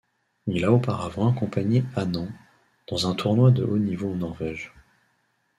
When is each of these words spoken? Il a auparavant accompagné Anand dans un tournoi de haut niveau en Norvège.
Il 0.47 0.63
a 0.65 0.71
auparavant 0.71 1.29
accompagné 1.29 1.83
Anand 1.95 2.27
dans 2.89 3.05
un 3.07 3.13
tournoi 3.13 3.51
de 3.51 3.63
haut 3.63 3.77
niveau 3.77 4.13
en 4.13 4.15
Norvège. 4.15 4.73